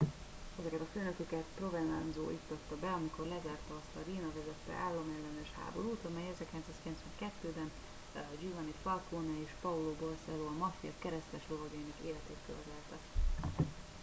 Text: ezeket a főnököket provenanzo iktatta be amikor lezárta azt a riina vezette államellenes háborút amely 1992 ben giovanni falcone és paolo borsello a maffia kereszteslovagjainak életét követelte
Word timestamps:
ezeket 0.59 0.81
a 0.81 0.91
főnököket 0.93 1.43
provenanzo 1.57 2.31
iktatta 2.31 2.75
be 2.81 2.87
amikor 2.91 3.25
lezárta 3.27 3.73
azt 3.77 3.95
a 3.99 4.03
riina 4.05 4.31
vezette 4.35 4.73
államellenes 4.73 5.51
háborút 5.59 6.05
amely 6.09 6.27
1992 6.33 7.53
ben 7.55 7.71
giovanni 8.39 8.73
falcone 8.83 9.33
és 9.45 9.51
paolo 9.61 9.93
borsello 9.99 10.45
a 10.53 10.57
maffia 10.63 10.93
kereszteslovagjainak 11.01 11.97
életét 12.07 12.41
követelte 12.47 12.97